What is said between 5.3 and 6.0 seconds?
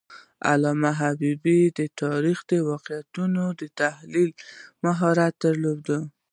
درلود.